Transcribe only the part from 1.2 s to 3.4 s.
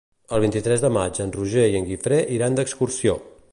en Roger i en Guifré iran d'excursió.